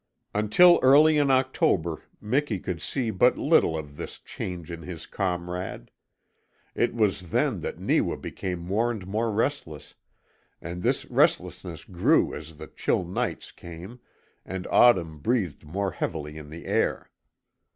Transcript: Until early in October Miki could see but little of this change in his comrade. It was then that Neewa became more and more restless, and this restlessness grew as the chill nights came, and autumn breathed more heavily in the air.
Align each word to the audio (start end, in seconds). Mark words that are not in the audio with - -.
Until 0.33 0.79
early 0.81 1.19
in 1.19 1.29
October 1.29 2.01
Miki 2.19 2.57
could 2.59 2.81
see 2.81 3.11
but 3.11 3.37
little 3.37 3.77
of 3.77 3.97
this 3.97 4.17
change 4.17 4.71
in 4.71 4.81
his 4.81 5.05
comrade. 5.05 5.91
It 6.73 6.95
was 6.95 7.29
then 7.29 7.59
that 7.59 7.77
Neewa 7.79 8.15
became 8.17 8.57
more 8.57 8.89
and 8.89 9.05
more 9.05 9.29
restless, 9.31 9.93
and 10.59 10.81
this 10.81 11.05
restlessness 11.05 11.83
grew 11.83 12.33
as 12.33 12.57
the 12.57 12.65
chill 12.65 13.03
nights 13.05 13.51
came, 13.51 13.99
and 14.43 14.65
autumn 14.71 15.19
breathed 15.19 15.65
more 15.65 15.91
heavily 15.91 16.35
in 16.35 16.49
the 16.49 16.65
air. 16.65 17.11